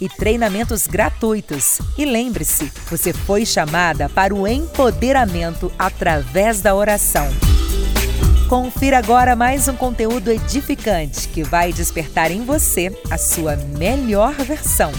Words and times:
e 0.00 0.08
treinamentos 0.08 0.86
gratuitos. 0.86 1.78
E 1.96 2.04
lembre-se, 2.04 2.66
você 2.88 3.12
foi 3.12 3.44
chamada 3.44 4.08
para 4.08 4.34
o 4.34 4.46
empoderamento 4.46 5.72
através 5.78 6.60
da 6.60 6.74
oração. 6.74 7.26
Confira 8.48 8.98
agora 8.98 9.36
mais 9.36 9.68
um 9.68 9.76
conteúdo 9.76 10.30
edificante 10.30 11.28
que 11.28 11.42
vai 11.42 11.72
despertar 11.72 12.30
em 12.30 12.44
você 12.44 12.90
a 13.10 13.18
sua 13.18 13.56
melhor 13.56 14.32
versão. 14.32 14.90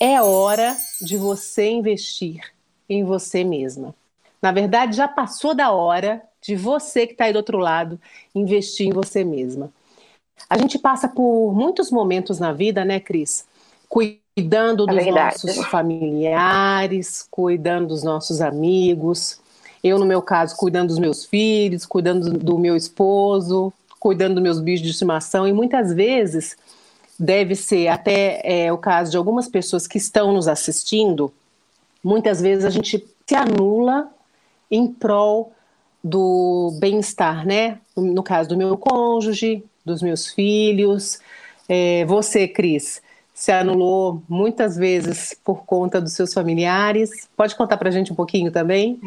É 0.00 0.20
hora 0.20 0.76
de 1.00 1.16
você 1.16 1.70
investir 1.70 2.40
em 2.88 3.04
você 3.04 3.44
mesma. 3.44 3.94
Na 4.42 4.52
verdade, 4.52 4.96
já 4.96 5.08
passou 5.08 5.54
da 5.54 5.70
hora 5.70 6.22
de 6.42 6.56
você 6.56 7.06
que 7.06 7.12
está 7.12 7.24
aí 7.24 7.32
do 7.32 7.36
outro 7.36 7.58
lado 7.58 8.00
investir 8.34 8.88
em 8.88 8.92
você 8.92 9.24
mesma. 9.24 9.72
A 10.48 10.58
gente 10.58 10.78
passa 10.78 11.08
por 11.08 11.52
muitos 11.54 11.90
momentos 11.90 12.38
na 12.38 12.52
vida, 12.52 12.84
né, 12.84 13.00
Cris? 13.00 13.44
Cuidando 13.88 14.88
é 14.90 14.94
dos 14.94 15.06
nossos 15.06 15.66
familiares, 15.66 17.26
cuidando 17.30 17.88
dos 17.88 18.02
nossos 18.02 18.40
amigos. 18.40 19.40
Eu, 19.82 19.98
no 19.98 20.06
meu 20.06 20.20
caso, 20.20 20.56
cuidando 20.56 20.88
dos 20.88 20.98
meus 20.98 21.24
filhos, 21.24 21.86
cuidando 21.86 22.30
do 22.30 22.58
meu 22.58 22.76
esposo, 22.76 23.72
cuidando 24.00 24.34
dos 24.34 24.42
meus 24.42 24.60
bichos 24.60 24.84
de 24.84 24.90
estimação. 24.90 25.46
E 25.46 25.52
muitas 25.52 25.92
vezes, 25.92 26.56
deve 27.18 27.54
ser 27.54 27.88
até 27.88 28.40
é, 28.44 28.72
o 28.72 28.78
caso 28.78 29.10
de 29.10 29.16
algumas 29.16 29.48
pessoas 29.48 29.86
que 29.86 29.98
estão 29.98 30.32
nos 30.32 30.48
assistindo, 30.48 31.32
muitas 32.02 32.40
vezes 32.40 32.64
a 32.64 32.70
gente 32.70 33.04
se 33.26 33.34
anula 33.34 34.08
em 34.70 34.86
prol 34.86 35.52
do 36.02 36.76
bem-estar, 36.78 37.46
né? 37.46 37.78
No 37.96 38.22
caso 38.22 38.48
do 38.48 38.56
meu 38.56 38.76
cônjuge, 38.76 39.64
dos 39.84 40.02
meus 40.02 40.28
filhos. 40.28 41.18
É, 41.68 42.04
você, 42.04 42.46
Cris, 42.46 43.00
se 43.36 43.52
anulou 43.52 44.22
muitas 44.26 44.78
vezes 44.78 45.38
por 45.44 45.66
conta 45.66 46.00
dos 46.00 46.14
seus 46.14 46.32
familiares. 46.32 47.28
Pode 47.36 47.54
contar 47.54 47.76
para 47.76 47.90
a 47.90 47.92
gente 47.92 48.10
um 48.10 48.16
pouquinho 48.16 48.50
também? 48.50 48.98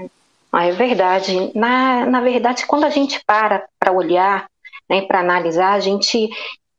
Ah, 0.52 0.66
é 0.66 0.72
verdade. 0.72 1.52
Na, 1.56 2.06
na 2.06 2.22
verdade, 2.22 2.68
quando 2.68 2.84
a 2.84 2.92
gente 2.92 3.20
para 3.26 3.66
para 3.80 3.92
olhar, 3.92 4.46
né, 4.88 5.02
para 5.02 5.22
analisar, 5.22 5.74
a 5.74 5.80
gente 5.80 6.30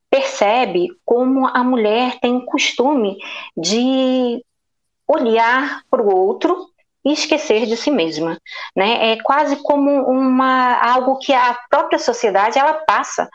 percebe 0.08 0.90
como 1.04 1.44
a 1.48 1.64
mulher 1.64 2.20
tem 2.20 2.36
o 2.36 2.46
costume 2.46 3.18
de 3.56 4.44
olhar 5.08 5.82
para 5.90 6.02
o 6.02 6.14
outro 6.14 6.68
e 7.04 7.12
esquecer 7.12 7.66
de 7.66 7.76
si 7.76 7.90
mesma, 7.90 8.38
né? 8.76 9.10
É 9.10 9.22
quase 9.22 9.56
como 9.56 9.90
uma 10.04 10.76
algo 10.80 11.18
que 11.18 11.32
a 11.32 11.58
própria 11.68 11.98
sociedade 11.98 12.60
ela 12.60 12.74
passa 12.74 13.28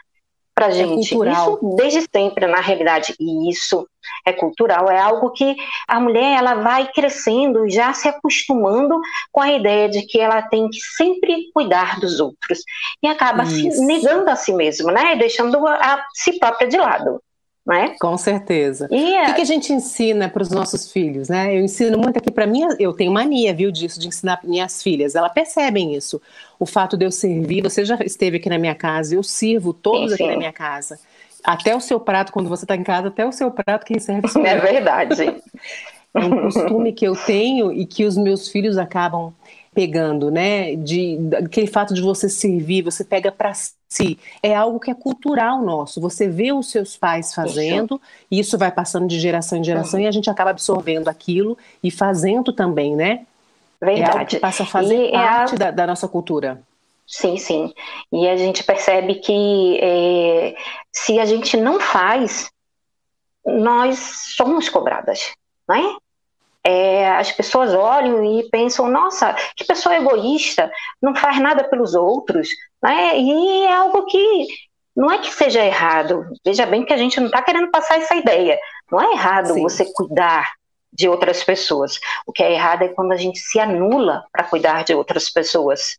para 0.55 0.69
é 0.69 0.71
gente. 0.71 1.13
É 1.13 1.31
isso 1.31 1.75
desde 1.75 2.07
sempre, 2.09 2.47
na 2.47 2.61
realidade. 2.61 3.13
E 3.19 3.49
isso 3.51 3.85
é 4.25 4.31
cultural, 4.31 4.89
é 4.89 4.99
algo 4.99 5.31
que 5.31 5.55
a 5.87 5.99
mulher 5.99 6.37
ela 6.37 6.55
vai 6.55 6.87
crescendo, 6.91 7.69
já 7.69 7.91
se 7.91 8.07
acostumando 8.07 8.99
com 9.31 9.41
a 9.41 9.51
ideia 9.51 9.89
de 9.89 10.03
que 10.03 10.19
ela 10.19 10.41
tem 10.43 10.69
que 10.69 10.79
sempre 10.79 11.51
cuidar 11.53 11.99
dos 11.99 12.19
outros 12.19 12.59
e 13.03 13.07
acaba 13.07 13.45
se 13.45 13.67
negando 13.81 14.29
a 14.29 14.35
si 14.35 14.53
mesma, 14.53 14.91
né? 14.91 15.15
Deixando 15.15 15.67
a, 15.67 15.75
a 15.75 16.05
si 16.13 16.39
própria 16.39 16.67
de 16.67 16.77
lado 16.77 17.21
né? 17.65 17.95
Com 17.99 18.15
certeza. 18.17 18.87
E, 18.91 19.21
o 19.21 19.25
que, 19.25 19.33
que, 19.33 19.41
a 19.41 19.45
gente 19.45 19.73
ensina 19.73 20.29
para 20.29 20.43
os 20.43 20.51
nossos 20.51 20.91
filhos, 20.91 21.29
né? 21.29 21.57
Eu 21.57 21.61
ensino 21.63 21.97
muito 21.97 22.17
aqui 22.17 22.29
para 22.29 22.45
mim, 22.45 22.61
eu 22.77 22.93
tenho 22.93 23.11
mania, 23.11 23.53
viu, 23.53 23.71
disso, 23.71 23.99
de 23.99 24.07
ensinar 24.07 24.39
minhas 24.43 24.83
filhas. 24.83 25.15
Elas 25.15 25.33
percebem 25.33 25.95
isso. 25.95 26.21
O 26.59 26.65
fato 26.65 26.95
de 26.95 27.05
eu 27.05 27.11
servir, 27.11 27.63
você 27.63 27.83
já 27.83 27.97
esteve 28.01 28.37
aqui 28.37 28.49
na 28.49 28.59
minha 28.59 28.75
casa, 28.75 29.15
eu 29.15 29.23
sirvo 29.23 29.73
todos 29.73 30.09
sim, 30.09 30.13
aqui 30.13 30.23
sim. 30.23 30.31
na 30.31 30.37
minha 30.37 30.53
casa. 30.53 30.99
Até 31.43 31.75
o 31.75 31.79
seu 31.79 31.99
prato, 31.99 32.31
quando 32.31 32.49
você 32.49 32.65
está 32.65 32.75
em 32.75 32.83
casa, 32.83 33.07
até 33.07 33.25
o 33.25 33.31
seu 33.31 33.49
prato 33.49 33.85
quem 33.85 33.99
serve 33.99 34.27
sou 34.27 34.45
É 34.45 34.57
verdade. 34.59 35.41
é 36.13 36.19
um 36.19 36.41
costume 36.43 36.93
que 36.93 37.05
eu 37.05 37.15
tenho 37.15 37.71
e 37.71 37.85
que 37.85 38.05
os 38.05 38.15
meus 38.15 38.47
filhos 38.47 38.77
acabam 38.77 39.33
pegando, 39.75 40.31
né? 40.31 40.75
De 40.77 41.19
aquele 41.35 41.67
fato 41.67 41.93
de 41.93 42.01
você 42.01 42.29
servir, 42.29 42.81
você 42.81 43.03
pega 43.03 43.29
para 43.29 43.51
si. 43.53 44.17
É 44.41 44.55
algo 44.55 44.79
que 44.79 44.89
é 44.89 44.95
cultural 44.95 45.61
nosso. 45.61 45.99
Você 45.99 46.29
vê 46.29 46.53
os 46.53 46.71
seus 46.71 46.95
pais 46.95 47.33
fazendo, 47.33 48.01
e 48.31 48.39
isso 48.39 48.57
vai 48.57 48.71
passando 48.71 49.07
de 49.07 49.19
geração 49.19 49.59
em 49.59 49.63
geração 49.63 49.99
uhum. 49.99 50.05
e 50.05 50.07
a 50.07 50.11
gente 50.11 50.29
acaba 50.29 50.51
absorvendo 50.51 51.09
aquilo 51.09 51.57
e 51.83 51.91
fazendo 51.91 52.53
também, 52.53 52.95
né? 52.95 53.27
Verdade. 53.81 54.09
É 54.09 54.13
algo 54.13 54.25
que 54.25 54.39
passa 54.39 54.63
a 54.63 54.65
fazer 54.65 54.97
e 54.97 55.07
é 55.09 55.11
parte 55.11 55.51
é 55.51 55.55
a... 55.55 55.59
da, 55.59 55.71
da, 55.71 55.87
nossa 55.87 56.07
cultura. 56.07 56.61
Sim, 57.05 57.37
sim. 57.37 57.73
E 58.11 58.27
a 58.27 58.37
gente 58.37 58.63
percebe 58.63 59.15
que 59.15 59.77
é, 59.81 60.55
se 60.91 61.19
a 61.19 61.25
gente 61.25 61.57
não 61.57 61.79
faz, 61.79 62.49
nós 63.45 63.99
somos 64.35 64.69
cobradas, 64.69 65.33
né? 65.67 65.95
É, 66.65 67.07
as 67.11 67.31
pessoas 67.31 67.73
olham 67.75 68.25
e 68.25 68.49
pensam, 68.49 68.89
nossa, 68.89 69.35
que 69.55 69.63
pessoa 69.63 69.95
egoísta, 69.95 70.71
não 70.99 71.15
faz 71.15 71.39
nada 71.39 71.63
pelos 71.63 71.93
outros, 71.93 72.49
né? 72.81 73.19
E 73.19 73.65
é 73.65 73.73
algo 73.73 74.03
que 74.07 74.47
não 74.95 75.11
é 75.11 75.19
que 75.19 75.31
seja 75.31 75.63
errado. 75.63 76.25
Veja 76.43 76.65
bem 76.65 76.83
que 76.83 76.93
a 76.93 76.97
gente 76.97 77.19
não 77.19 77.27
está 77.27 77.41
querendo 77.43 77.69
passar 77.69 77.97
essa 77.99 78.15
ideia. 78.15 78.57
Não 78.91 78.99
é 78.99 79.11
errado 79.11 79.53
Sim. 79.53 79.61
você 79.61 79.85
cuidar 79.93 80.53
de 80.91 81.07
outras 81.07 81.43
pessoas. 81.43 81.99
O 82.25 82.31
que 82.31 82.41
é 82.41 82.53
errado 82.53 82.81
é 82.81 82.87
quando 82.87 83.11
a 83.11 83.17
gente 83.17 83.37
se 83.37 83.59
anula 83.59 84.23
para 84.31 84.45
cuidar 84.45 84.83
de 84.83 84.95
outras 84.95 85.29
pessoas. 85.29 85.97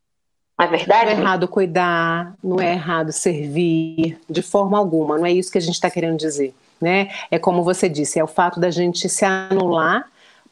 Não 0.58 0.66
é 0.66 0.68
verdade? 0.68 1.04
Não 1.04 1.18
é 1.18 1.20
errado 1.20 1.46
cuidar, 1.46 2.34
não 2.42 2.58
é 2.58 2.72
errado 2.72 3.12
servir, 3.12 4.18
de 4.28 4.42
forma 4.42 4.76
alguma. 4.78 5.18
Não 5.18 5.26
é 5.26 5.30
isso 5.30 5.52
que 5.52 5.58
a 5.58 5.60
gente 5.60 5.74
está 5.74 5.90
querendo 5.90 6.16
dizer. 6.16 6.54
Né? 6.80 7.10
É 7.30 7.38
como 7.38 7.62
você 7.62 7.88
disse, 7.88 8.18
é 8.18 8.24
o 8.24 8.26
fato 8.26 8.58
da 8.58 8.70
gente 8.70 9.08
se 9.08 9.24
anular 9.24 10.06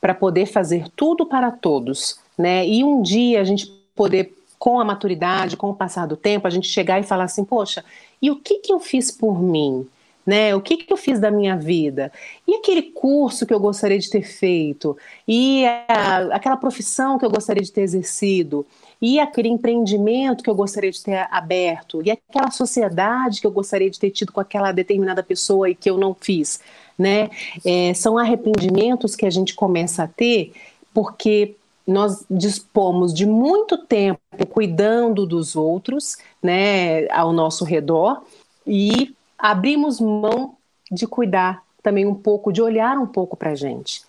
para 0.05 0.15
poder 0.15 0.45
fazer 0.45 0.85
tudo 0.95 1.25
para 1.25 1.51
todos, 1.51 2.21
né? 2.37 2.69
E 2.69 2.85
um 2.85 3.01
dia 3.01 3.41
a 3.41 3.45
gente 3.45 3.73
poder, 3.97 4.37
com 4.59 4.79
a 4.79 4.85
maturidade, 4.85 5.57
com 5.57 5.71
o 5.71 5.75
passar 5.75 6.07
do 6.07 6.15
tempo, 6.15 6.47
a 6.47 6.51
gente 6.51 6.69
chegar 6.69 7.01
e 7.01 7.03
falar 7.03 7.25
assim, 7.25 7.43
poxa, 7.43 7.83
e 8.21 8.31
o 8.31 8.37
que 8.37 8.59
que 8.59 8.71
eu 8.71 8.79
fiz 8.79 9.11
por 9.11 9.41
mim? 9.41 9.87
Né? 10.27 10.55
O 10.55 10.61
que, 10.61 10.77
que 10.77 10.93
eu 10.93 10.97
fiz 10.99 11.19
da 11.19 11.31
minha 11.31 11.57
vida? 11.57 12.13
E 12.47 12.55
aquele 12.57 12.83
curso 12.83 13.47
que 13.47 13.55
eu 13.55 13.59
gostaria 13.59 13.99
de 13.99 14.11
ter 14.11 14.23
feito? 14.23 14.95
E 15.27 15.65
a, 15.89 16.35
aquela 16.37 16.59
profissão 16.59 17.19
que 17.19 17.25
eu 17.25 17.31
gostaria 17.31 17.63
de 17.63 17.73
ter 17.73 17.81
exercido? 17.81 18.67
E 19.01 19.19
aquele 19.19 19.49
empreendimento 19.49 20.45
que 20.45 20.51
eu 20.51 20.55
gostaria 20.55 20.91
de 20.91 21.03
ter 21.03 21.29
aberto? 21.31 22.03
E 22.03 22.11
aquela 22.11 22.51
sociedade 22.51 23.41
que 23.41 23.47
eu 23.47 23.51
gostaria 23.51 23.91
de 23.91 23.99
ter 23.99 24.11
tido 24.11 24.33
com 24.33 24.41
aquela 24.41 24.71
determinada 24.71 25.23
pessoa 25.23 25.69
e 25.69 25.75
que 25.75 25.89
eu 25.89 25.97
não 25.97 26.15
fiz? 26.15 26.61
Né? 26.99 27.31
É, 27.65 27.93
são 27.95 28.17
arrependimentos 28.19 29.17
que 29.17 29.27
a 29.27 29.31
gente 29.31 29.55
começa 29.55 30.05
a 30.05 30.09
ter 30.09 30.53
porque 30.93 31.57
nós 31.87 32.25
dispomos 32.31 33.13
de 33.13 33.27
muito 33.27 33.77
tempo 33.79 34.21
cuidando 34.51 35.27
dos 35.27 35.55
outros, 35.57 36.17
né, 36.43 37.07
ao 37.11 37.33
nosso 37.33 37.65
redor 37.65 38.23
e 38.67 39.15
abrimos 39.39 40.01
mão 40.01 40.57
de 40.91 41.07
cuidar 41.07 41.63
também 41.83 42.07
um 42.07 42.15
pouco, 42.15 42.53
de 42.53 42.63
olhar 42.63 42.97
um 42.97 43.07
pouco 43.07 43.37
para 43.37 43.51
a 43.51 43.55
gente. 43.55 44.03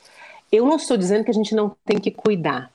Eu 0.52 0.66
não 0.66 0.78
estou 0.78 0.96
dizendo 0.96 1.26
que 1.26 1.32
a 1.32 1.34
gente 1.34 1.54
não 1.56 1.76
tem 1.86 2.00
que 2.00 2.12
cuidar. 2.12 2.72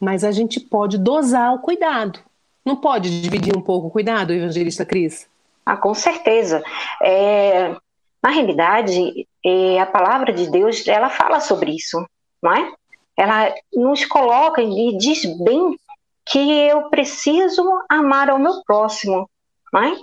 mas 0.00 0.24
a 0.24 0.32
gente 0.32 0.58
pode 0.60 0.98
dosar 0.98 1.54
o 1.54 1.60
cuidado. 1.60 2.18
Não 2.64 2.76
pode 2.76 3.22
dividir 3.22 3.56
um 3.56 3.60
pouco 3.62 3.86
o 3.88 3.90
cuidado, 3.90 4.32
evangelista 4.32 4.84
Cris? 4.84 5.28
Ah, 5.64 5.76
com 5.76 5.94
certeza. 5.94 6.62
É, 7.00 7.76
na 8.22 8.30
realidade, 8.30 9.26
é, 9.44 9.80
a 9.80 9.86
palavra 9.86 10.32
de 10.32 10.48
Deus, 10.50 10.86
ela 10.86 11.10
fala 11.10 11.40
sobre 11.40 11.74
isso, 11.74 12.06
não 12.42 12.52
é? 12.52 12.72
Ela 13.16 13.54
nos 13.74 14.04
coloca 14.04 14.62
e 14.62 14.96
diz 14.96 15.24
bem 15.42 15.76
que 16.24 16.38
eu 16.38 16.88
preciso 16.88 17.62
amar 17.88 18.30
ao 18.30 18.38
meu 18.38 18.62
próximo, 18.64 19.28
não 19.72 19.82
é? 19.82 19.96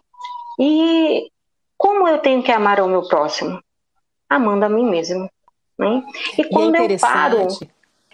E 0.59 1.31
como 1.77 2.07
eu 2.07 2.17
tenho 2.19 2.43
que 2.43 2.51
amar 2.51 2.79
ao 2.79 2.89
meu 2.89 3.07
próximo? 3.07 3.63
Amando 4.29 4.65
a 4.65 4.69
mim 4.69 4.83
mesmo. 4.89 5.29
Né? 5.77 6.03
E 6.37 6.43
quando 6.43 6.75
e 6.75 6.79
é 6.79 6.93
eu 6.93 6.99
paro. 6.99 7.47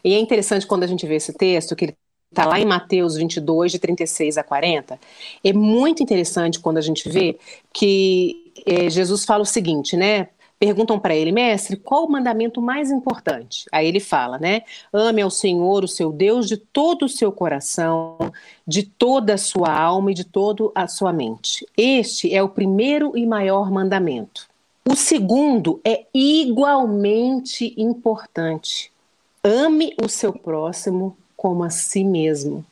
E 0.04 0.14
é 0.14 0.20
interessante 0.20 0.68
quando 0.68 0.84
a 0.84 0.88
gente 0.88 1.08
vê 1.08 1.16
esse 1.16 1.34
texto, 1.34 1.76
que 1.76 1.86
ele 1.86 1.98
está 2.36 2.46
lá 2.46 2.60
em 2.60 2.66
Mateus 2.66 3.16
22, 3.16 3.72
de 3.72 3.80
36 3.80 4.38
a 4.38 4.44
40. 4.44 5.00
É 5.42 5.54
muito 5.54 6.04
interessante 6.04 6.60
quando 6.60 6.78
a 6.78 6.82
gente 6.82 7.08
vê 7.08 7.38
que 7.72 8.52
é, 8.66 8.90
Jesus 8.90 9.24
fala 9.24 9.44
o 9.44 9.46
seguinte, 9.46 9.96
né? 9.96 10.28
Perguntam 10.60 10.98
para 10.98 11.16
ele, 11.16 11.32
mestre, 11.32 11.76
qual 11.76 12.06
o 12.06 12.12
mandamento 12.12 12.62
mais 12.62 12.90
importante? 12.90 13.66
Aí 13.72 13.88
ele 13.88 14.00
fala, 14.00 14.38
né? 14.38 14.62
Ame 14.92 15.22
ao 15.22 15.30
Senhor, 15.30 15.84
o 15.84 15.88
seu 15.88 16.12
Deus, 16.12 16.48
de 16.48 16.58
todo 16.58 17.06
o 17.06 17.10
seu 17.10 17.32
coração, 17.32 18.18
de 18.68 18.84
toda 18.84 19.34
a 19.34 19.38
sua 19.38 19.72
alma 19.74 20.12
e 20.12 20.14
de 20.14 20.24
toda 20.24 20.70
a 20.74 20.88
sua 20.88 21.12
mente. 21.12 21.66
Este 21.78 22.34
é 22.34 22.42
o 22.42 22.50
primeiro 22.50 23.18
e 23.18 23.26
maior 23.26 23.72
mandamento. 23.72 24.48
O 24.88 24.96
segundo 24.96 25.82
é 25.84 26.06
igualmente 26.14 27.74
importante. 27.78 28.92
Ame 29.44 29.94
o 30.02 30.08
seu 30.08 30.32
próximo 30.32 31.18
como 31.46 31.64
a 31.64 31.70
si 31.70 32.04
mesmo. 32.04 32.66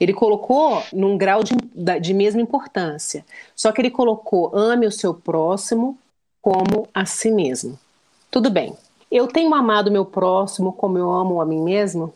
Ele 0.00 0.14
colocou 0.14 0.82
num 0.94 1.18
grau 1.18 1.42
de, 1.44 1.54
de 2.00 2.14
mesma 2.14 2.40
importância, 2.40 3.22
só 3.54 3.70
que 3.70 3.82
ele 3.82 3.90
colocou 3.90 4.50
ame 4.56 4.86
o 4.86 4.90
seu 4.90 5.12
próximo 5.12 5.98
como 6.40 6.88
a 6.94 7.04
si 7.04 7.30
mesmo. 7.30 7.78
Tudo 8.30 8.48
bem. 8.48 8.74
Eu 9.10 9.28
tenho 9.28 9.54
amado 9.54 9.92
meu 9.92 10.06
próximo 10.06 10.72
como 10.72 10.96
eu 10.96 11.12
amo 11.12 11.38
a 11.38 11.44
mim 11.44 11.60
mesmo? 11.60 12.14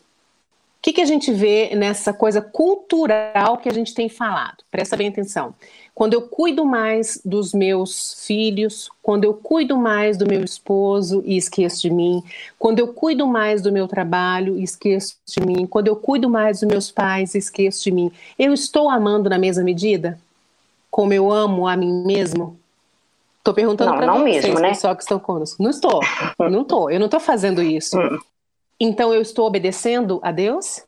O 0.78 0.80
que, 0.80 0.92
que 0.92 1.00
a 1.00 1.06
gente 1.06 1.32
vê 1.32 1.75
nessa 1.75 2.12
coisa 2.12 2.40
cultural 2.40 3.58
que 3.58 3.69
a 3.69 3.72
gente 3.72 3.92
tem 3.92 4.08
falado? 4.08 4.58
Presta 4.70 4.96
bem 4.96 5.08
atenção 5.08 5.54
quando 5.98 6.14
eu 6.14 6.22
cuido 6.22 6.64
mais 6.64 7.20
dos 7.25 7.52
meus 7.52 8.25
filhos, 8.25 8.88
quando 9.02 9.25
eu 9.25 9.34
cuido 9.34 9.76
mais 9.76 10.16
do 10.16 10.28
meu 10.28 10.44
esposo 10.44 11.25
e 11.26 11.36
esqueço 11.36 11.82
de 11.82 11.90
mim, 11.90 12.22
quando 12.56 12.78
eu 12.78 12.94
cuido 12.94 13.26
mais 13.26 13.60
do 13.60 13.72
meu 13.72 13.88
trabalho 13.88 14.56
e 14.56 14.62
esqueço 14.62 15.16
de 15.26 15.44
mim, 15.44 15.66
quando 15.66 15.88
eu 15.88 15.96
cuido 15.96 16.30
mais 16.30 16.60
dos 16.60 16.69
meus 16.69 16.88
pais 16.92 17.34
e 17.34 17.38
esqueço 17.38 17.82
de 17.82 17.90
mim, 17.90 18.12
eu 18.38 18.54
estou 18.54 18.88
amando 18.88 19.28
na 19.28 19.38
mesma 19.38 19.64
medida? 19.64 20.20
Como 20.88 21.12
eu 21.12 21.32
amo 21.32 21.66
a 21.66 21.76
mim 21.76 22.04
mesmo? 22.06 22.56
Estou 23.38 23.52
perguntando 23.52 23.96
para 23.96 24.12
vocês, 24.12 24.44
mesmo, 24.44 24.60
né? 24.60 24.69
pessoal 24.69 24.94
que 24.94 25.02
estão 25.02 25.19
conosco. 25.19 25.60
Não 25.60 25.70
estou, 25.70 26.00
não 26.38 26.62
estou, 26.62 26.92
eu 26.92 27.00
não 27.00 27.06
estou 27.06 27.19
fazendo 27.19 27.60
isso. 27.60 27.96
Então 28.80 29.12
eu 29.12 29.20
estou 29.20 29.46
obedecendo 29.46 30.20
a 30.22 30.30
Deus? 30.30 30.82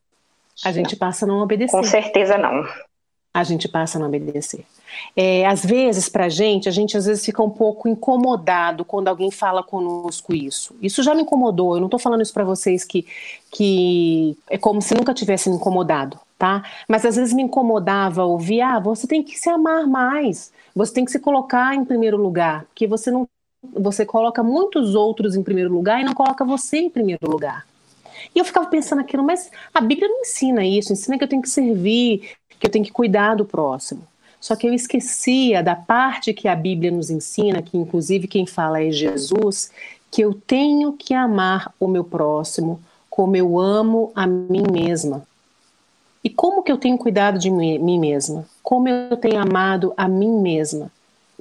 A 0.65 0.73
gente 0.73 0.95
passa 0.95 1.25
a 1.25 1.29
não 1.29 1.41
obedecer. 1.41 1.77
Com 1.77 1.83
certeza 1.83 2.37
não. 2.37 2.65
A 3.33 3.45
gente 3.45 3.69
passa 3.69 3.97
a 3.97 4.01
não 4.01 4.09
obedecer. 4.09 4.65
É, 5.17 5.47
às 5.47 5.65
vezes, 5.65 6.09
para 6.09 6.27
a 6.27 6.29
gente, 6.29 6.69
a 6.69 6.73
gente 6.73 6.97
às 6.97 7.07
vezes 7.07 7.25
fica 7.25 7.43
um 7.43 7.51
pouco 7.51 7.89
incomodado 7.89 8.85
quando 8.85 9.09
alguém 9.09 9.31
fala 9.31 9.63
conosco 9.63 10.35
isso. 10.35 10.75
Isso 10.83 11.03
já 11.03 11.15
me 11.15 11.23
incomodou. 11.23 11.75
Eu 11.75 11.81
não 11.81 11.87
estou 11.87 12.01
falando 12.01 12.23
isso 12.23 12.35
para 12.35 12.45
vocês 12.45 12.85
que, 12.85 13.07
que 13.51 14.37
é 14.49 14.59
como 14.59 14.83
se 14.83 14.95
nunca 14.95 15.15
tivesse 15.15 15.49
me 15.49 15.57
incomodado, 15.57 16.19
tá? 16.39 16.65
Mas 16.89 17.05
às 17.05 17.17
vezes 17.17 17.33
me 17.33 17.43
incomodava 17.43 18.25
ouvir: 18.25 18.61
ah, 18.61 18.79
você 18.81 19.07
tem 19.07 19.23
que 19.23 19.39
se 19.39 19.49
amar 19.49 19.87
mais, 19.87 20.53
você 20.75 20.93
tem 20.93 21.05
que 21.05 21.13
se 21.13 21.21
colocar 21.21 21.75
em 21.75 21.85
primeiro 21.85 22.17
lugar, 22.17 22.65
porque 22.65 22.87
você 22.87 23.11
não, 23.11 23.29
você 23.63 24.05
coloca 24.05 24.43
muitos 24.43 24.95
outros 24.95 25.37
em 25.37 25.43
primeiro 25.43 25.73
lugar 25.73 26.01
e 26.01 26.05
não 26.05 26.15
coloca 26.15 26.45
você 26.45 26.79
em 26.79 26.91
primeiro 26.91 27.31
lugar. 27.31 27.65
E 28.35 28.39
eu 28.39 28.45
ficava 28.45 28.67
pensando 28.67 29.01
aquilo, 29.01 29.23
mas 29.23 29.51
a 29.73 29.81
Bíblia 29.81 30.09
não 30.09 30.21
ensina 30.21 30.65
isso, 30.65 30.93
ensina 30.93 31.17
que 31.17 31.25
eu 31.25 31.29
tenho 31.29 31.43
que 31.43 31.51
servir, 31.51 32.31
que 32.59 32.67
eu 32.67 32.71
tenho 32.71 32.85
que 32.85 32.93
cuidar 32.93 33.35
do 33.35 33.45
próximo. 33.45 34.03
Só 34.41 34.57
que 34.57 34.67
eu 34.67 34.73
esquecia 34.73 35.63
da 35.63 35.77
parte 35.77 36.33
que 36.33 36.49
a 36.49 36.57
Bíblia 36.57 36.91
nos 36.91 37.11
ensina, 37.11 37.61
que 37.63 37.77
inclusive 37.77 38.27
quem 38.27 38.47
fala 38.47 38.83
é 38.83 38.91
Jesus, 38.91 39.71
que 40.11 40.23
eu 40.23 40.35
tenho 40.35 40.93
que 40.95 41.15
amar 41.15 41.73
o 41.79 41.87
meu 41.87 42.05
próximo 42.05 42.81
como 43.11 43.37
eu 43.37 43.59
amo 43.59 44.13
a 44.15 44.27
mim 44.27 44.63
mesma. 44.73 45.27
E 46.25 46.31
como 46.31 46.63
que 46.63 46.73
eu 46.73 46.79
tenho 46.79 46.97
cuidado 46.97 47.39
de 47.39 47.51
mim 47.51 47.99
mesma? 47.99 48.47
Como 48.63 48.89
eu 48.89 49.17
tenho 49.17 49.39
amado 49.39 49.93
a 49.97 50.09
mim 50.09 50.41
mesma? 50.41 50.91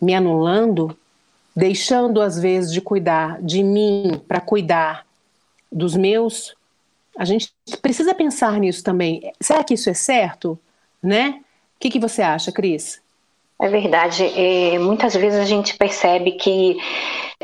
Me 0.02 0.14
anulando? 0.14 0.98
Deixando 1.56 2.22
às 2.22 2.40
vezes 2.40 2.72
de 2.74 2.82
cuidar 2.82 3.42
de 3.42 3.64
mim 3.64 4.20
para 4.28 4.42
cuidar 4.42 5.06
dos 5.72 5.96
meus? 5.96 6.56
A 7.18 7.26
gente 7.26 7.52
precisa 7.82 8.14
pensar 8.14 8.60
nisso 8.60 8.84
também. 8.84 9.32
Será 9.42 9.64
que 9.64 9.74
isso 9.74 9.90
é 9.90 9.94
certo? 9.94 10.58
Né? 11.02 11.42
O 11.76 11.80
que, 11.80 11.90
que 11.90 12.00
você 12.00 12.22
acha, 12.22 12.52
Cris? 12.52 13.02
É 13.62 13.68
verdade. 13.68 14.26
É, 14.26 14.80
muitas 14.80 15.14
vezes 15.16 15.40
a 15.40 15.46
gente 15.46 15.78
percebe 15.78 16.34
que 16.34 16.78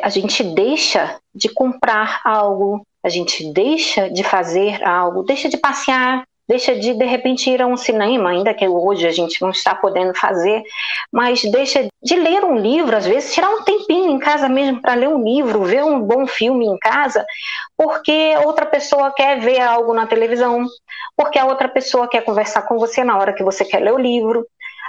a 0.01 0.09
gente 0.09 0.43
deixa 0.43 1.19
de 1.33 1.49
comprar 1.49 2.21
algo, 2.23 2.85
a 3.03 3.09
gente 3.09 3.51
deixa 3.51 4.09
de 4.09 4.23
fazer 4.23 4.83
algo, 4.83 5.23
deixa 5.23 5.49
de 5.49 5.57
passear, 5.57 6.23
deixa 6.47 6.75
de 6.75 6.93
de 6.93 7.05
repente 7.05 7.49
ir 7.49 7.61
a 7.61 7.67
um 7.67 7.77
cinema, 7.77 8.29
ainda 8.29 8.53
que 8.53 8.67
hoje 8.67 9.07
a 9.07 9.11
gente 9.11 9.41
não 9.41 9.49
está 9.49 9.73
podendo 9.73 10.13
fazer, 10.13 10.63
mas 11.11 11.41
deixa 11.43 11.87
de 12.01 12.15
ler 12.15 12.43
um 12.43 12.55
livro, 12.55 12.95
às 12.95 13.05
vezes 13.05 13.33
tirar 13.33 13.49
um 13.49 13.63
tempinho 13.63 14.11
em 14.11 14.19
casa 14.19 14.47
mesmo 14.47 14.81
para 14.81 14.93
ler 14.93 15.09
um 15.09 15.23
livro, 15.23 15.63
ver 15.63 15.83
um 15.83 15.99
bom 15.99 16.27
filme 16.27 16.65
em 16.65 16.77
casa, 16.77 17.25
porque 17.77 18.35
outra 18.45 18.65
pessoa 18.65 19.11
quer 19.11 19.39
ver 19.39 19.59
algo 19.59 19.93
na 19.93 20.05
televisão, 20.05 20.65
porque 21.17 21.39
a 21.39 21.45
outra 21.45 21.67
pessoa 21.67 22.07
quer 22.07 22.23
conversar 22.23 22.63
com 22.63 22.77
você 22.77 23.03
na 23.03 23.17
hora 23.17 23.33
que 23.33 23.43
você 23.43 23.65
quer 23.65 23.79
ler 23.79 23.93
o 23.93 23.97
livro 23.97 24.45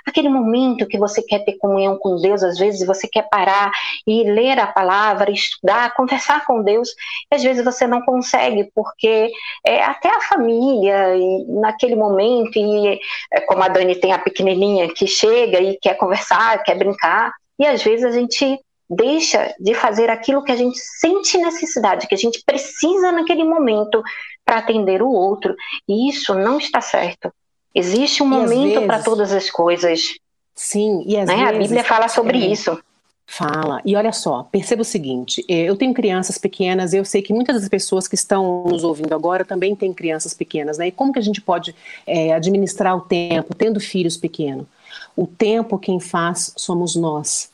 aquele 0.07 0.29
momento 0.29 0.87
que 0.87 0.99
você 0.99 1.21
quer 1.21 1.45
ter 1.45 1.59
comunhão 1.59 1.99
com 1.99 2.17
Deus, 2.17 2.43
às 2.43 2.59
vezes 2.59 2.87
você 2.87 3.09
quer 3.09 3.29
parar 3.29 3.71
e 4.07 4.23
ler 4.23 4.59
a 4.59 4.67
palavra, 4.67 5.31
estudar, 5.31 5.95
conversar 5.95 6.47
com 6.47 6.63
Deus, 6.63 6.91
e 7.31 7.35
às 7.35 7.43
vezes 7.43 7.65
você 7.65 7.87
não 7.87 8.03
consegue, 8.03 8.71
porque 8.75 9.31
é, 9.65 9.83
até 9.83 10.09
a 10.09 10.21
família, 10.21 11.15
naquele 11.49 11.97
momento, 11.97 12.57
e 12.57 13.01
é, 13.33 13.41
como 13.43 13.63
a 13.63 13.69
Dani 13.69 13.97
tem 13.97 14.13
a 14.13 14.19
pequenininha 14.19 14.93
que 14.95 15.07
chega 15.07 15.61
e 15.61 15.77
quer 15.79 15.95
conversar, 15.95 16.63
quer 16.63 16.77
brincar, 16.77 17.33
e 17.59 17.67
às 17.67 17.83
vezes 17.83 18.05
a 18.05 18.13
gente 18.13 18.61
deixa 18.89 19.53
de 19.59 19.75
fazer 19.75 20.09
aquilo 20.09 20.45
que 20.45 20.53
a 20.53 20.57
gente 20.57 20.79
sente 20.79 21.37
necessidade, 21.39 22.07
que 22.07 22.15
a 22.15 22.19
gente 22.19 22.41
precisa 22.47 23.11
naquele 23.11 23.43
momento 23.43 24.01
para 24.45 24.59
atender 24.59 25.03
o 25.03 25.11
outro, 25.11 25.57
e 25.89 26.09
isso 26.09 26.35
não 26.35 26.59
está 26.59 26.81
certo. 26.81 27.33
Existe 27.77 28.23
um 28.23 28.27
e 28.27 28.29
momento 28.31 28.87
para 28.87 29.03
todas 29.03 29.33
as 29.33 29.51
coisas. 29.51 30.15
Sim, 30.55 31.05
e 31.07 31.15
às 31.19 31.29
né? 31.29 31.37
vezes. 31.37 31.55
A 31.55 31.59
Bíblia 31.59 31.85
fala 31.85 32.09
sobre 32.09 32.39
é, 32.39 32.47
isso. 32.47 32.79
Fala. 33.27 33.83
E 33.85 33.95
olha 33.95 34.13
só, 34.13 34.45
perceba 34.45 34.81
o 34.81 34.85
seguinte: 34.85 35.45
é, 35.47 35.65
eu 35.65 35.77
tenho 35.77 35.93
crianças 35.93 36.39
pequenas, 36.39 36.95
eu 36.95 37.05
sei 37.05 37.21
que 37.21 37.35
muitas 37.35 37.61
das 37.61 37.69
pessoas 37.69 38.09
que 38.09 38.15
estão 38.15 38.65
nos 38.65 38.83
ouvindo 38.83 39.15
agora 39.15 39.45
também 39.45 39.77
têm 39.77 39.93
crianças 39.93 40.33
pequenas, 40.33 40.79
né? 40.79 40.89
E 40.89 40.91
como 40.91 41.13
que 41.13 41.19
a 41.19 41.23
gente 41.23 41.43
pode 41.43 41.75
é, 42.07 42.33
administrar 42.33 42.97
o 42.97 43.03
tempo 43.03 43.55
tendo 43.55 43.79
filhos 43.79 44.17
pequenos? 44.17 44.67
O 45.15 45.27
tempo 45.27 45.79
quem 45.79 46.01
faz 46.01 46.55
somos 46.57 46.97
nós. 46.97 47.51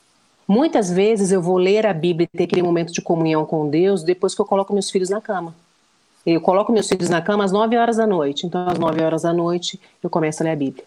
Muitas 0.47 0.89
vezes 0.89 1.31
eu 1.31 1.41
vou 1.41 1.57
ler 1.57 1.85
a 1.85 1.93
Bíblia 1.93 2.29
e 2.31 2.37
ter 2.37 2.43
aquele 2.45 2.63
momento 2.63 2.93
de 2.93 3.01
comunhão 3.01 3.45
com 3.45 3.69
Deus 3.69 4.03
depois 4.03 4.33
que 4.33 4.41
eu 4.41 4.45
coloco 4.45 4.73
meus 4.73 4.89
filhos 4.89 5.09
na 5.09 5.19
cama. 5.19 5.53
Eu 6.25 6.39
coloco 6.39 6.71
meus 6.71 6.87
filhos 6.87 7.09
na 7.09 7.21
cama 7.21 7.43
às 7.43 7.51
9 7.51 7.77
horas 7.77 7.97
da 7.97 8.07
noite. 8.07 8.45
Então, 8.45 8.67
às 8.67 8.79
9 8.79 9.01
horas 9.03 9.23
da 9.23 9.33
noite, 9.33 9.79
eu 10.01 10.09
começo 10.09 10.41
a 10.41 10.45
ler 10.45 10.51
a 10.51 10.55
Bíblia. 10.55 10.85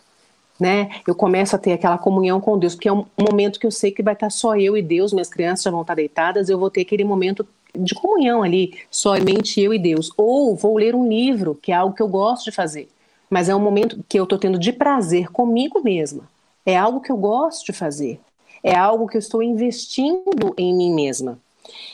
Né? 0.58 0.88
Eu 1.06 1.14
começo 1.14 1.54
a 1.54 1.58
ter 1.58 1.72
aquela 1.72 1.98
comunhão 1.98 2.40
com 2.40 2.58
Deus, 2.58 2.74
porque 2.74 2.88
é 2.88 2.92
um 2.92 3.04
momento 3.18 3.60
que 3.60 3.66
eu 3.66 3.70
sei 3.70 3.90
que 3.90 4.02
vai 4.02 4.14
estar 4.14 4.30
só 4.30 4.56
eu 4.56 4.74
e 4.74 4.80
Deus, 4.80 5.12
minhas 5.12 5.28
crianças 5.28 5.64
já 5.64 5.70
vão 5.70 5.82
estar 5.82 5.94
deitadas, 5.94 6.48
eu 6.48 6.58
vou 6.58 6.70
ter 6.70 6.80
aquele 6.80 7.04
momento 7.04 7.46
de 7.74 7.94
comunhão 7.94 8.42
ali, 8.42 8.78
somente 8.90 9.60
eu 9.60 9.74
e 9.74 9.78
Deus. 9.78 10.10
Ou 10.16 10.56
vou 10.56 10.78
ler 10.78 10.94
um 10.94 11.06
livro, 11.06 11.54
que 11.54 11.72
é 11.72 11.74
algo 11.74 11.94
que 11.94 12.02
eu 12.02 12.08
gosto 12.08 12.46
de 12.46 12.52
fazer, 12.52 12.88
mas 13.28 13.50
é 13.50 13.54
um 13.54 13.60
momento 13.60 14.02
que 14.08 14.18
eu 14.18 14.24
estou 14.24 14.38
tendo 14.38 14.58
de 14.58 14.72
prazer 14.72 15.30
comigo 15.30 15.82
mesma. 15.82 16.24
É 16.64 16.76
algo 16.76 17.00
que 17.00 17.12
eu 17.12 17.16
gosto 17.16 17.66
de 17.66 17.72
fazer. 17.72 18.18
É 18.62 18.74
algo 18.74 19.06
que 19.06 19.16
eu 19.16 19.20
estou 19.20 19.42
investindo 19.42 20.54
em 20.56 20.74
mim 20.74 20.92
mesma. 20.92 21.38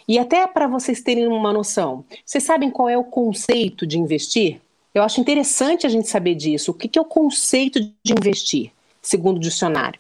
E 0.07 0.19
até 0.19 0.47
para 0.47 0.67
vocês 0.67 1.00
terem 1.00 1.26
uma 1.26 1.52
noção, 1.52 2.05
vocês 2.25 2.45
sabem 2.45 2.71
qual 2.71 2.88
é 2.88 2.97
o 2.97 3.05
conceito 3.05 3.87
de 3.87 3.99
investir? 3.99 4.61
Eu 4.95 5.02
acho 5.02 5.21
interessante 5.21 5.87
a 5.87 5.88
gente 5.88 6.09
saber 6.09 6.35
disso. 6.35 6.71
O 6.71 6.75
que 6.75 6.99
é 6.99 7.02
o 7.02 7.05
conceito 7.05 7.81
de 7.81 8.12
investir, 8.12 8.71
segundo 9.00 9.38
o 9.38 9.41
dicionário? 9.41 9.99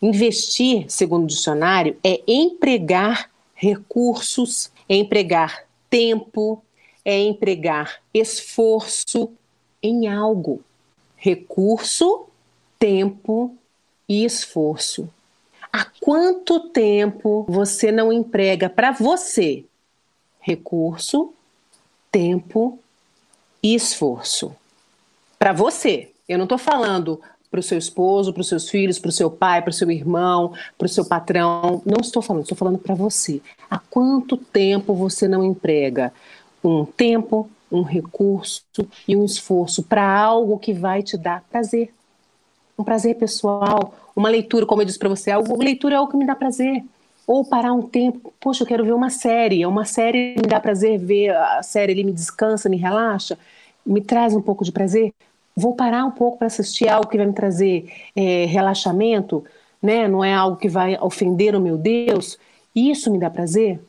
Investir, 0.00 0.86
segundo 0.88 1.24
o 1.24 1.26
dicionário, 1.26 1.96
é 2.02 2.22
empregar 2.26 3.30
recursos, 3.54 4.72
é 4.88 4.96
empregar 4.96 5.64
tempo, 5.90 6.62
é 7.04 7.18
empregar 7.18 8.00
esforço 8.14 9.30
em 9.82 10.08
algo. 10.08 10.62
recurso, 11.16 12.26
tempo 12.78 13.54
e 14.08 14.24
esforço. 14.24 15.06
Há 15.72 15.86
quanto 16.00 16.68
tempo 16.70 17.44
você 17.48 17.92
não 17.92 18.12
emprega 18.12 18.68
para 18.68 18.92
você 18.92 19.64
recurso, 20.40 21.32
tempo 22.10 22.78
e 23.62 23.74
esforço? 23.74 24.54
Para 25.38 25.52
você. 25.52 26.10
Eu 26.28 26.38
não 26.38 26.44
estou 26.44 26.58
falando 26.58 27.20
para 27.50 27.60
o 27.60 27.62
seu 27.62 27.76
esposo, 27.76 28.32
para 28.32 28.40
os 28.40 28.48
seus 28.48 28.70
filhos, 28.70 28.98
para 28.98 29.08
o 29.08 29.12
seu 29.12 29.30
pai, 29.30 29.60
para 29.60 29.70
o 29.70 29.74
seu 29.74 29.90
irmão, 29.90 30.54
para 30.78 30.86
o 30.86 30.88
seu 30.88 31.04
patrão. 31.04 31.82
Não 31.84 32.00
estou 32.00 32.22
falando, 32.22 32.42
estou 32.42 32.56
falando 32.56 32.78
para 32.78 32.94
você. 32.94 33.42
Há 33.68 33.78
quanto 33.78 34.36
tempo 34.36 34.94
você 34.94 35.26
não 35.26 35.44
emprega 35.44 36.12
um 36.62 36.84
tempo, 36.84 37.50
um 37.70 37.82
recurso 37.82 38.62
e 39.06 39.16
um 39.16 39.24
esforço 39.24 39.82
para 39.82 40.08
algo 40.08 40.58
que 40.58 40.72
vai 40.72 41.02
te 41.02 41.16
dar 41.16 41.42
prazer? 41.50 41.92
Um 42.78 42.84
prazer 42.84 43.16
pessoal, 43.16 43.94
uma 44.20 44.28
leitura, 44.28 44.66
como 44.66 44.82
eu 44.82 44.86
disse 44.86 44.98
para 44.98 45.08
você, 45.08 45.30
algo, 45.30 45.56
leitura 45.56 45.94
é 45.94 45.98
algo 45.98 46.10
que 46.10 46.16
me 46.16 46.26
dá 46.26 46.34
prazer. 46.34 46.84
Ou 47.26 47.44
parar 47.44 47.72
um 47.72 47.82
tempo, 47.82 48.32
poxa, 48.38 48.62
eu 48.62 48.66
quero 48.66 48.84
ver 48.84 48.92
uma 48.92 49.08
série, 49.08 49.62
é 49.62 49.66
uma 49.66 49.84
série 49.84 50.34
me 50.36 50.46
dá 50.46 50.60
prazer 50.60 50.98
ver, 50.98 51.30
a 51.30 51.62
série 51.62 51.92
ele 51.92 52.04
me 52.04 52.12
descansa, 52.12 52.68
me 52.68 52.76
relaxa, 52.76 53.38
me 53.86 54.00
traz 54.00 54.34
um 54.34 54.42
pouco 54.42 54.64
de 54.64 54.72
prazer. 54.72 55.12
Vou 55.56 55.74
parar 55.74 56.04
um 56.04 56.10
pouco 56.10 56.38
para 56.38 56.48
assistir 56.48 56.88
algo 56.88 57.08
que 57.08 57.16
vai 57.16 57.26
me 57.26 57.32
trazer 57.32 57.90
é, 58.14 58.44
relaxamento, 58.44 59.44
né? 59.82 60.06
não 60.06 60.22
é 60.22 60.34
algo 60.34 60.56
que 60.56 60.68
vai 60.68 60.98
ofender 61.00 61.54
o 61.54 61.60
meu 61.60 61.78
Deus. 61.78 62.38
Isso 62.74 63.10
me 63.10 63.18
dá 63.18 63.30
prazer? 63.30 63.80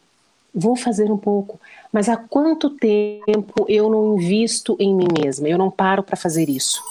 Vou 0.53 0.75
fazer 0.75 1.11
um 1.11 1.17
pouco. 1.17 1.59
Mas 1.91 2.07
há 2.07 2.15
quanto 2.15 2.69
tempo 2.69 3.65
eu 3.67 3.89
não 3.89 4.15
invisto 4.15 4.77
em 4.79 4.93
mim 4.95 5.07
mesma? 5.21 5.49
Eu 5.49 5.57
não 5.57 5.69
paro 5.69 6.03
para 6.03 6.15
fazer 6.15 6.49
isso, 6.49 6.81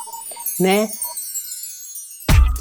né? 0.59 0.89